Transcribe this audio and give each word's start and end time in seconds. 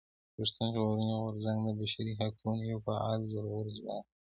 پښتون 0.35 0.67
ژغورني 0.75 1.13
غورځنګ 1.21 1.59
د 1.65 1.69
بشري 1.79 2.13
حقونو 2.19 2.61
يو 2.71 2.79
فعال 2.87 3.19
زورور 3.31 3.65
ځواک 3.77 4.03
دی. 4.09 4.13